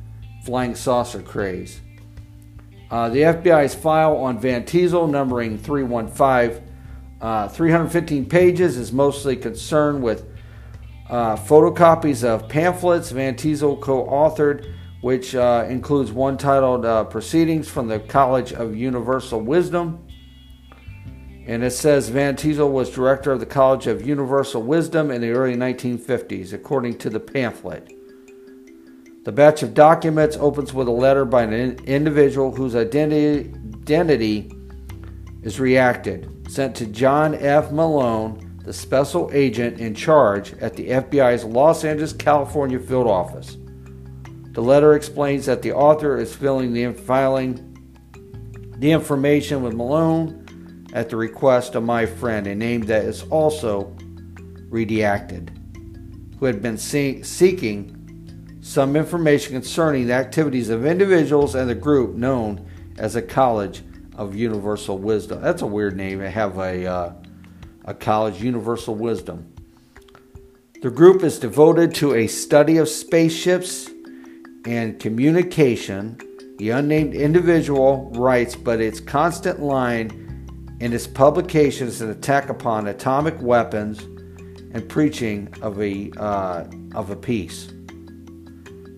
flying 0.43 0.75
saucer 0.75 1.21
craze. 1.21 1.81
Uh, 2.89 3.09
the 3.09 3.19
FBI's 3.19 3.75
file 3.75 4.15
on 4.15 4.39
Van 4.39 4.63
Teasel, 4.63 5.07
numbering 5.09 5.57
315, 5.57 6.63
uh, 7.19 7.47
315 7.49 8.25
pages, 8.25 8.77
is 8.77 8.93
mostly 8.93 9.35
concerned 9.35 10.01
with 10.01 10.25
uh, 11.09 11.35
photocopies 11.35 12.23
of 12.23 12.47
pamphlets 12.47 13.11
Van 13.11 13.35
Teasel 13.35 13.75
co 13.77 14.05
authored, 14.05 14.73
which 15.01 15.35
uh, 15.35 15.65
includes 15.69 16.11
one 16.11 16.37
titled 16.37 16.85
uh, 16.85 17.03
Proceedings 17.03 17.67
from 17.67 17.87
the 17.87 17.99
College 17.99 18.51
of 18.53 18.75
Universal 18.75 19.41
Wisdom. 19.41 20.03
And 21.45 21.63
it 21.63 21.71
says 21.71 22.09
Van 22.09 22.35
Teasel 22.35 22.71
was 22.71 22.89
director 22.89 23.31
of 23.31 23.39
the 23.39 23.45
College 23.45 23.87
of 23.87 24.05
Universal 24.05 24.63
Wisdom 24.63 25.11
in 25.11 25.21
the 25.21 25.31
early 25.31 25.55
1950s, 25.55 26.51
according 26.51 26.97
to 26.97 27.09
the 27.09 27.19
pamphlet. 27.19 27.93
The 29.23 29.31
batch 29.31 29.61
of 29.61 29.73
documents 29.73 30.37
opens 30.37 30.73
with 30.73 30.87
a 30.87 30.91
letter 30.91 31.25
by 31.25 31.43
an 31.43 31.53
individual 31.85 32.53
whose 32.53 32.75
identity, 32.75 33.53
identity 33.81 34.51
is 35.43 35.59
reacted, 35.59 36.49
sent 36.49 36.75
to 36.77 36.85
John 36.85 37.35
F. 37.35 37.71
Malone, 37.71 38.59
the 38.63 38.73
special 38.73 39.29
agent 39.33 39.79
in 39.79 39.95
charge 39.95 40.53
at 40.55 40.75
the 40.75 40.89
FBI's 40.89 41.43
Los 41.45 41.85
Angeles, 41.85 42.13
California 42.13 42.79
field 42.79 43.07
office. 43.07 43.57
The 44.57 44.63
letter 44.63 44.95
explains 44.95 45.45
that 45.45 45.61
the 45.61 45.73
author 45.73 46.17
is 46.17 46.35
filling 46.35 46.73
the 46.73 46.91
filing 46.91 47.77
the 48.79 48.91
information 48.91 49.61
with 49.61 49.75
Malone 49.75 50.87
at 50.93 51.11
the 51.11 51.15
request 51.15 51.75
of 51.75 51.83
my 51.83 52.07
friend, 52.07 52.47
a 52.47 52.55
name 52.55 52.81
that 52.85 53.05
is 53.05 53.21
also 53.29 53.95
redacted, 54.71 55.55
who 56.39 56.47
had 56.47 56.63
been 56.63 56.79
see- 56.79 57.21
seeking 57.21 58.57
some 58.59 58.95
information 58.95 59.53
concerning 59.53 60.07
the 60.07 60.13
activities 60.13 60.69
of 60.69 60.87
individuals 60.87 61.53
and 61.53 61.69
the 61.69 61.75
group 61.75 62.15
known 62.15 62.67
as 62.97 63.13
the 63.13 63.21
College 63.21 63.83
of 64.15 64.35
Universal 64.35 64.97
Wisdom. 64.97 65.39
That's 65.39 65.61
a 65.61 65.67
weird 65.67 65.95
name 65.95 66.17
to 66.17 66.31
have 66.31 66.57
a 66.57 66.83
uh, 66.83 67.13
a 67.85 67.93
college 67.93 68.41
universal 68.41 68.95
wisdom. 68.95 69.53
The 70.81 70.89
group 70.89 71.21
is 71.21 71.37
devoted 71.37 71.93
to 71.95 72.15
a 72.15 72.25
study 72.25 72.77
of 72.77 72.89
spaceships 72.89 73.91
and 74.67 74.99
communication. 74.99 76.17
The 76.57 76.71
unnamed 76.71 77.15
individual 77.15 78.11
writes, 78.15 78.55
but 78.55 78.81
its 78.81 78.99
constant 78.99 79.61
line 79.61 80.77
in 80.81 80.91
its 80.91 81.07
publication 81.07 81.87
is 81.87 82.01
an 82.01 82.11
attack 82.11 82.49
upon 82.49 82.87
atomic 82.87 83.41
weapons 83.41 84.01
and 84.73 84.87
preaching 84.89 85.53
of 85.61 85.81
a, 85.81 86.11
uh, 86.17 86.65
of 86.93 87.11
a 87.11 87.15
peace. 87.15 87.71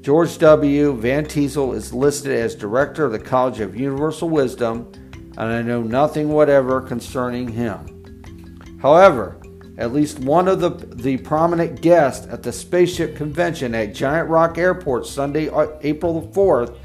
George 0.01 0.39
W. 0.39 0.93
Van 0.93 1.25
Teasel 1.25 1.73
is 1.75 1.93
listed 1.93 2.31
as 2.31 2.55
director 2.55 3.05
of 3.05 3.11
the 3.11 3.19
College 3.19 3.59
of 3.59 3.75
Universal 3.75 4.29
Wisdom, 4.29 4.91
and 5.13 5.39
I 5.39 5.61
know 5.61 5.83
nothing 5.83 6.29
whatever 6.29 6.81
concerning 6.81 7.47
him. 7.47 8.79
However, 8.81 9.38
at 9.79 9.93
least 9.93 10.19
one 10.19 10.49
of 10.49 10.59
the, 10.59 10.69
the 10.69 11.15
prominent 11.17 11.81
guests 11.81 12.27
at 12.27 12.43
the 12.43 12.51
spaceship 12.51 13.15
convention 13.15 13.73
at 13.73 13.95
Giant 13.95 14.27
Rock 14.27 14.57
Airport 14.57 15.07
Sunday, 15.07 15.47
uh, 15.47 15.67
April 15.81 16.19
the 16.19 16.27
4th, 16.27 16.77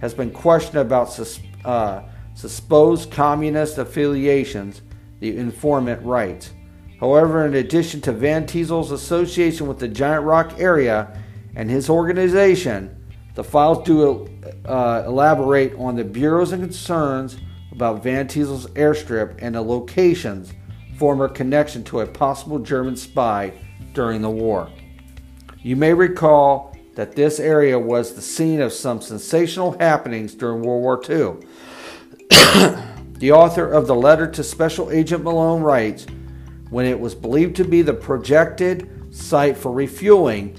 has 0.00 0.12
been 0.12 0.32
questioned 0.32 0.78
about 0.78 1.12
sus, 1.12 1.38
uh, 1.64 2.02
supposed 2.34 3.12
communist 3.12 3.78
affiliations, 3.78 4.82
the 5.20 5.36
informant 5.36 6.04
writes. 6.04 6.50
However, 6.98 7.46
in 7.46 7.54
addition 7.54 8.00
to 8.02 8.12
Van 8.12 8.44
Teasel's 8.44 8.90
association 8.90 9.68
with 9.68 9.78
the 9.78 9.86
Giant 9.86 10.24
Rock 10.24 10.58
area 10.58 11.16
and 11.54 11.70
his 11.70 11.88
organization, 11.88 12.96
the 13.36 13.44
files 13.44 13.86
do 13.86 14.28
uh, 14.64 15.04
elaborate 15.06 15.74
on 15.78 15.94
the 15.94 16.04
Bureau's 16.04 16.50
concerns 16.50 17.36
about 17.70 18.02
Van 18.02 18.26
Teasel's 18.26 18.66
airstrip 18.70 19.38
and 19.40 19.54
the 19.54 19.62
locations 19.62 20.52
former 21.02 21.26
connection 21.28 21.82
to 21.82 21.98
a 21.98 22.06
possible 22.06 22.60
German 22.60 22.94
spy 22.94 23.52
during 23.92 24.22
the 24.22 24.30
war. 24.30 24.70
You 25.60 25.74
may 25.74 25.92
recall 25.92 26.76
that 26.94 27.16
this 27.16 27.40
area 27.40 27.76
was 27.76 28.14
the 28.14 28.22
scene 28.22 28.60
of 28.60 28.72
some 28.72 29.00
sensational 29.00 29.76
happenings 29.80 30.32
during 30.32 30.62
World 30.62 30.80
War 30.80 31.02
II. 31.02 31.44
the 33.18 33.32
author 33.32 33.68
of 33.68 33.88
the 33.88 33.96
letter 33.96 34.30
to 34.30 34.44
Special 34.44 34.92
Agent 34.92 35.24
Malone 35.24 35.60
writes 35.60 36.06
when 36.70 36.86
it 36.86 37.00
was 37.00 37.16
believed 37.16 37.56
to 37.56 37.64
be 37.64 37.82
the 37.82 37.94
projected 37.94 39.12
site 39.12 39.56
for 39.56 39.72
refueling 39.72 40.56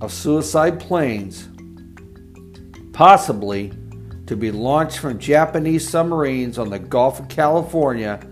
of 0.00 0.12
suicide 0.12 0.78
planes, 0.78 1.48
possibly 2.92 3.72
to 4.26 4.36
be 4.36 4.52
launched 4.52 4.98
from 4.98 5.18
Japanese 5.18 5.88
submarines 5.88 6.60
on 6.60 6.70
the 6.70 6.78
Gulf 6.78 7.18
of 7.18 7.26
California 7.26 8.24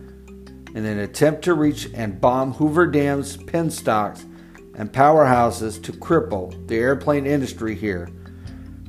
in 0.74 0.84
an 0.84 0.98
attempt 0.98 1.42
to 1.42 1.54
reach 1.54 1.88
and 1.94 2.20
bomb 2.20 2.52
Hoover 2.54 2.86
Dam's 2.86 3.36
penstocks 3.36 4.24
and 4.74 4.92
powerhouses 4.92 5.82
to 5.82 5.92
cripple 5.92 6.66
the 6.68 6.76
airplane 6.76 7.26
industry 7.26 7.74
here. 7.74 8.08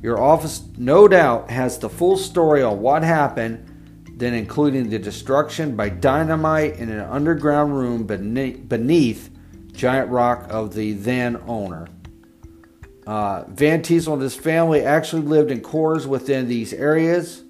Your 0.02 0.20
office, 0.20 0.62
no 0.78 1.08
doubt, 1.08 1.50
has 1.50 1.78
the 1.78 1.88
full 1.88 2.16
story 2.16 2.62
on 2.62 2.80
what 2.80 3.02
happened, 3.02 3.66
then 4.16 4.34
including 4.34 4.88
the 4.88 4.98
destruction 4.98 5.76
by 5.76 5.88
dynamite 5.88 6.76
in 6.76 6.90
an 6.90 7.00
underground 7.00 7.76
room 7.76 8.06
beneath, 8.06 8.68
beneath 8.68 9.30
Giant 9.72 10.10
Rock 10.10 10.46
of 10.48 10.74
the 10.74 10.92
then 10.92 11.42
owner. 11.46 11.88
Uh, 13.06 13.44
Van 13.48 13.82
Teasel 13.82 14.14
and 14.14 14.22
his 14.22 14.36
family 14.36 14.82
actually 14.82 15.22
lived 15.22 15.50
in 15.50 15.60
quarters 15.60 16.06
within 16.06 16.48
these 16.48 16.72
areas 16.72 17.42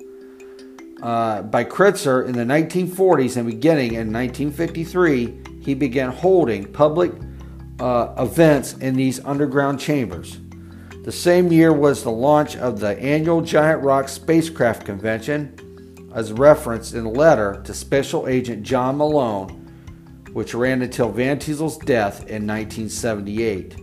uh, 1.03 1.43
by 1.43 1.65
Critzer 1.65 2.27
in 2.27 2.33
the 2.33 2.45
1940s 2.45 3.37
and 3.37 3.47
beginning 3.47 3.95
in 3.95 4.13
1953, 4.13 5.63
he 5.63 5.75
began 5.75 6.11
holding 6.11 6.71
public 6.73 7.13
uh, 7.79 8.15
events 8.19 8.75
in 8.75 8.95
these 8.95 9.25
underground 9.25 9.81
chambers. 9.81 10.39
The 11.05 11.13
same 11.13 11.51
year 11.51 11.73
was 11.73 12.03
the 12.03 12.11
launch 12.11 12.57
of 12.57 12.81
the 12.81 12.99
annual 13.01 13.41
Giant 13.41 13.83
Rock 13.83 14.09
Spacecraft 14.09 14.85
Convention, 14.85 16.11
as 16.15 16.33
referenced 16.33 16.95
in 16.95 17.07
a 17.07 17.11
letter 17.11 17.63
to 17.65 17.73
Special 17.73 18.29
Agent 18.29 18.63
John 18.63 18.99
Malone, 18.99 19.49
which 20.33 20.55
ran 20.55 20.83
until 20.83 21.11
Van 21.11 21.39
Teasel's 21.39 21.79
death 21.79 22.21
in 22.29 22.47
1978. 22.47 23.77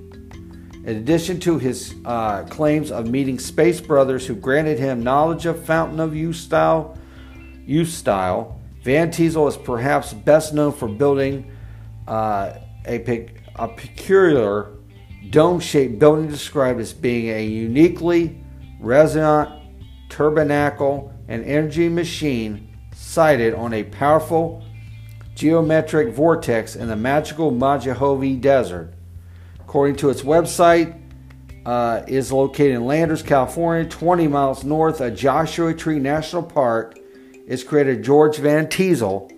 In 0.87 0.95
addition 0.95 1.39
to 1.41 1.57
his 1.57 1.95
uh, 2.05 2.43
claims 2.43 2.91
of 2.91 3.09
meeting 3.09 3.39
space 3.39 3.81
brothers 3.81 4.25
who 4.25 4.35
granted 4.35 4.79
him 4.79 5.03
knowledge 5.03 5.45
of 5.45 5.65
Fountain 5.65 5.99
of 5.99 6.15
Youth 6.15 6.37
style, 6.37 6.97
youth 7.67 7.89
style 7.89 8.59
Van 8.83 9.11
Teasel 9.11 9.47
is 9.47 9.57
perhaps 9.57 10.13
best 10.13 10.53
known 10.53 10.71
for 10.71 10.87
building 10.87 11.51
uh, 12.07 12.53
a, 12.87 13.29
a 13.55 13.67
peculiar 13.67 14.71
dome 15.29 15.59
shaped 15.59 15.99
building 15.99 16.27
described 16.29 16.79
as 16.79 16.93
being 16.93 17.29
a 17.29 17.45
uniquely 17.45 18.41
resonant 18.79 19.49
tabernacle 20.09 21.13
and 21.27 21.43
energy 21.43 21.89
machine 21.89 22.77
sited 22.95 23.53
on 23.53 23.73
a 23.73 23.83
powerful 23.83 24.63
geometric 25.35 26.13
vortex 26.13 26.75
in 26.75 26.87
the 26.87 26.95
magical 26.95 27.51
Mojave 27.51 28.37
Desert. 28.37 28.93
According 29.59 29.97
to 29.97 30.09
its 30.09 30.21
website, 30.21 30.97
uh, 31.65 32.01
is 32.07 32.31
located 32.31 32.71
in 32.71 32.85
Landers, 32.85 33.21
California, 33.21 33.83
20 33.89 34.29
miles 34.29 34.63
north 34.63 35.01
of 35.01 35.13
Joshua 35.13 35.73
Tree 35.73 35.99
National 35.99 36.41
Park. 36.41 36.97
Its 37.47 37.63
creator 37.63 37.95
George 37.95 38.37
Van 38.37 38.67
Teasel 38.67 39.31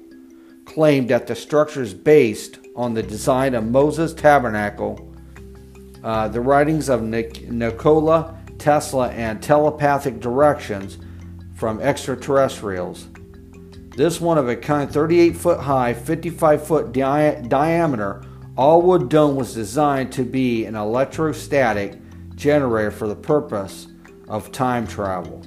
claimed 0.65 1.09
that 1.09 1.27
the 1.27 1.35
structure 1.35 1.81
is 1.81 1.93
based 1.93 2.59
on 2.75 2.93
the 2.93 3.03
design 3.03 3.55
of 3.55 3.65
Moses' 3.65 4.13
tabernacle, 4.13 5.13
uh, 6.03 6.27
the 6.27 6.41
writings 6.41 6.89
of 6.89 7.01
Nik- 7.01 7.49
Nikola 7.49 8.35
Tesla, 8.57 9.09
and 9.09 9.41
telepathic 9.41 10.19
directions 10.19 10.97
from 11.55 11.79
extraterrestrials. 11.79 13.07
This 13.95 14.21
one 14.21 14.37
of 14.37 14.47
a 14.47 14.55
kind 14.55 14.91
38 14.91 15.35
foot 15.35 15.59
high, 15.59 15.93
55 15.93 16.65
foot 16.65 16.91
di- 16.91 17.41
diameter 17.47 18.23
all 18.57 18.81
wood 18.81 19.07
dome 19.07 19.35
was 19.35 19.53
designed 19.53 20.11
to 20.11 20.23
be 20.23 20.65
an 20.65 20.75
electrostatic 20.75 21.97
generator 22.35 22.91
for 22.91 23.07
the 23.07 23.15
purpose 23.15 23.87
of 24.27 24.51
time 24.51 24.85
travel. 24.85 25.41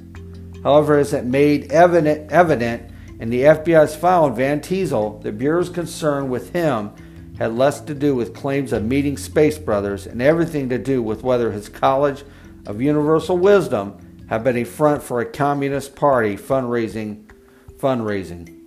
However, 0.63 0.99
as 0.99 1.13
it 1.13 1.25
made 1.25 1.73
evident, 1.73 2.31
evident 2.31 2.91
in 3.19 3.31
the 3.31 3.43
FBI's 3.43 3.97
file 3.97 4.25
on 4.25 4.35
Van 4.35 4.61
Teasel, 4.61 5.21
the 5.23 5.33
Bureau's 5.33 5.69
concern 5.69 6.29
with 6.29 6.53
him 6.53 6.93
had 7.39 7.55
less 7.55 7.81
to 7.81 7.95
do 7.95 8.15
with 8.15 8.35
claims 8.35 8.73
of 8.73 8.85
meeting 8.85 9.17
Space 9.17 9.59
Brothers 9.59 10.07
and 10.07 10.23
everything 10.23 10.69
to 10.69 10.79
do 10.79 11.03
with 11.03 11.23
whether 11.23 11.51
his 11.51 11.69
College 11.69 12.25
of 12.67 12.81
Universal 12.81 13.39
Wisdom 13.39 14.25
had 14.29 14.45
been 14.45 14.57
a 14.59 14.65
front 14.65 15.03
for 15.03 15.21
a 15.21 15.27
Communist 15.27 15.97
Party 15.97 16.37
fundraising. 16.37 17.25
Fundraising. 17.77 18.59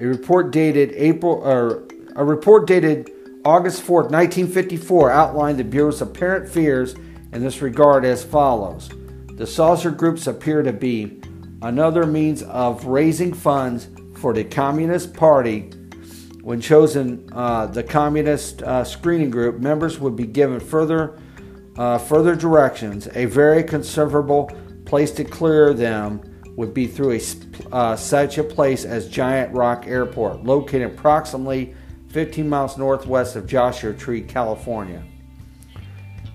A 0.00 0.06
report 0.06 0.50
dated 0.50 0.92
April, 0.92 1.34
or 1.42 1.88
a 2.14 2.24
report 2.24 2.66
dated 2.66 3.10
August 3.44 3.82
4, 3.82 4.02
1954, 4.02 5.10
outlined 5.10 5.58
the 5.58 5.64
Bureau's 5.64 6.02
apparent 6.02 6.48
fears 6.48 6.94
in 7.32 7.42
this 7.42 7.62
regard 7.62 8.04
as 8.04 8.22
follows 8.22 8.90
The 9.34 9.46
saucer 9.46 9.90
groups 9.90 10.26
appear 10.26 10.62
to 10.62 10.72
be 10.72 11.21
another 11.62 12.06
means 12.06 12.42
of 12.42 12.86
raising 12.86 13.32
funds 13.32 13.88
for 14.16 14.32
the 14.32 14.44
Communist 14.44 15.14
Party. 15.14 15.70
When 16.42 16.60
chosen 16.60 17.28
uh, 17.32 17.66
the 17.66 17.84
Communist 17.84 18.62
uh, 18.62 18.84
screening 18.84 19.30
group, 19.30 19.60
members 19.60 19.98
would 20.00 20.16
be 20.16 20.26
given 20.26 20.58
further, 20.58 21.18
uh, 21.76 21.98
further 21.98 22.34
directions. 22.34 23.08
A 23.14 23.26
very 23.26 23.62
conservable 23.62 24.50
place 24.84 25.12
to 25.12 25.24
clear 25.24 25.72
them 25.72 26.20
would 26.56 26.74
be 26.74 26.86
through 26.86 27.12
a, 27.12 27.20
uh, 27.72 27.96
such 27.96 28.38
a 28.38 28.44
place 28.44 28.84
as 28.84 29.08
Giant 29.08 29.54
Rock 29.54 29.86
Airport, 29.86 30.42
located 30.42 30.82
approximately 30.82 31.74
15 32.08 32.48
miles 32.48 32.76
northwest 32.76 33.36
of 33.36 33.46
Joshua 33.46 33.94
Tree, 33.94 34.20
California. 34.20 35.02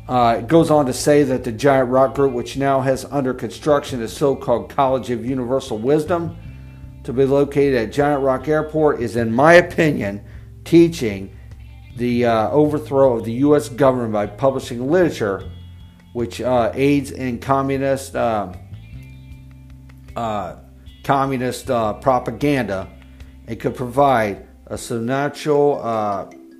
Uh, 0.07 0.37
it 0.39 0.47
goes 0.47 0.71
on 0.71 0.85
to 0.85 0.93
say 0.93 1.23
that 1.23 1.43
the 1.43 1.51
Giant 1.51 1.89
Rock 1.89 2.15
Group, 2.15 2.33
which 2.33 2.55
now 2.55 2.79
has 2.81 3.05
under 3.05 3.33
construction 3.33 3.99
the 3.99 4.07
so 4.07 4.35
called 4.35 4.69
College 4.69 5.09
of 5.09 5.25
Universal 5.25 5.79
Wisdom, 5.79 6.37
to 7.03 7.11
be 7.11 7.25
located 7.25 7.75
at 7.75 7.91
Giant 7.91 8.23
Rock 8.23 8.47
Airport, 8.47 9.01
is, 9.01 9.15
in 9.15 9.33
my 9.33 9.53
opinion, 9.53 10.23
teaching 10.63 11.37
the 11.97 12.25
uh, 12.25 12.49
overthrow 12.51 13.17
of 13.17 13.25
the 13.25 13.33
U.S. 13.33 13.69
government 13.69 14.13
by 14.13 14.27
publishing 14.27 14.89
literature 14.89 15.49
which 16.17 16.41
uh, 16.41 16.71
aids 16.73 17.11
in 17.11 17.37
communist 17.37 18.15
uh, 18.15 18.51
uh, 20.15 20.55
communist 21.03 21.69
uh, 21.69 21.93
propaganda 21.93 22.89
and 23.45 23.59
could 23.59 23.75
provide 23.75 24.47
a 24.65 24.75
substantial 24.79 25.79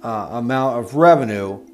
amount 0.04 0.78
of 0.78 0.94
revenue 0.94 1.67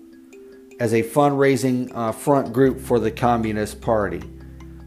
as 0.80 0.94
a 0.94 1.04
fundraising 1.04 1.92
uh, 1.96 2.12
front 2.12 2.54
group 2.54 2.80
for 2.80 3.00
the 3.00 3.12
Communist 3.12 3.82
Party. 3.82 4.22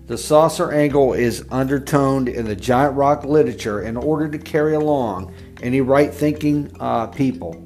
The 0.07 0.16
saucer 0.16 0.72
angle 0.72 1.14
is 1.14 1.44
undertoned 1.51 2.29
in 2.29 2.46
the 2.46 2.55
giant 2.55 2.94
rock 2.94 3.25
literature 3.25 3.83
in 3.83 3.96
order 3.96 4.29
to 4.29 4.38
carry 4.38 4.75
along 4.75 5.35
any 5.62 5.81
right 5.81 6.14
thinking 6.14 6.70
uh, 6.79 7.09
people. 7.09 7.62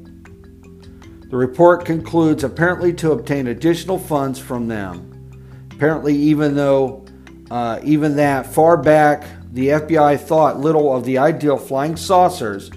The 1.30 1.36
report 1.36 1.84
concludes 1.84 2.42
apparently 2.42 2.92
to 2.94 3.12
obtain 3.12 3.48
additional 3.48 3.98
funds 3.98 4.38
from 4.38 4.68
them. 4.68 5.06
Apparently, 5.70 6.16
even 6.16 6.56
though, 6.56 7.04
uh, 7.50 7.78
even 7.84 8.16
that 8.16 8.46
far 8.46 8.76
back, 8.76 9.24
the 9.52 9.68
FBI 9.68 10.18
thought 10.18 10.58
little 10.58 10.94
of 10.94 11.04
the 11.04 11.18
ideal 11.18 11.56
flying 11.56 11.96
saucers 11.96 12.70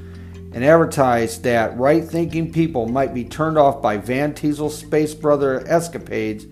and 0.53 0.63
advertised 0.63 1.43
that 1.43 1.77
right 1.77 2.03
thinking 2.03 2.51
people 2.51 2.87
might 2.87 3.13
be 3.13 3.23
turned 3.23 3.57
off 3.57 3.81
by 3.81 3.97
Van 3.97 4.33
Teasel's 4.33 4.77
Space 4.77 5.13
Brother 5.13 5.67
escapades. 5.67 6.45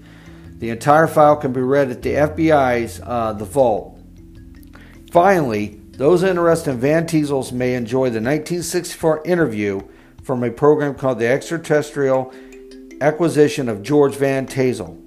The 0.57 0.69
entire 0.69 1.07
file 1.07 1.37
can 1.37 1.53
be 1.53 1.61
read 1.61 1.91
at 1.91 2.01
the 2.01 2.13
FBI's 2.13 2.99
uh, 3.03 3.33
The 3.33 3.45
Vault. 3.45 3.99
Finally, 5.11 5.79
those 5.91 6.23
interested 6.23 6.71
in 6.71 6.79
Van 6.79 7.05
Teasel's 7.05 7.51
may 7.51 7.75
enjoy 7.75 8.05
the 8.05 8.21
1964 8.21 9.23
interview 9.25 9.81
from 10.23 10.43
a 10.43 10.49
program 10.49 10.95
called 10.95 11.19
The 11.19 11.27
Extraterrestrial 11.27 12.33
Acquisition 13.01 13.69
of 13.69 13.83
George 13.83 14.15
Van 14.15 14.47
Tassel, 14.47 15.03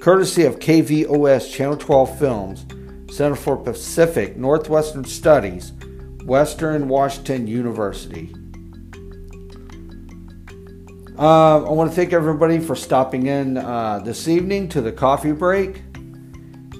courtesy 0.00 0.44
of 0.44 0.58
KVOS 0.58 1.52
Channel 1.52 1.76
12 1.76 2.18
Films, 2.18 2.66
Center 3.14 3.36
for 3.36 3.56
Pacific 3.56 4.36
Northwestern 4.36 5.04
Studies, 5.04 5.72
Western 6.24 6.88
Washington 6.88 7.46
University. 7.46 8.34
Uh, 11.16 11.64
I 11.64 11.70
want 11.70 11.90
to 11.90 11.94
thank 11.94 12.12
everybody 12.12 12.58
for 12.58 12.74
stopping 12.74 13.26
in 13.26 13.56
uh, 13.56 14.00
this 14.00 14.26
evening 14.26 14.68
to 14.70 14.80
the 14.80 14.90
coffee 14.90 15.32
break. 15.32 15.82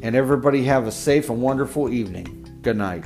And 0.02 0.14
everybody 0.14 0.64
have 0.64 0.86
a 0.86 0.92
safe 0.92 1.30
and 1.30 1.40
wonderful 1.40 1.88
evening. 1.88 2.58
Good 2.62 2.76
night. 2.76 3.04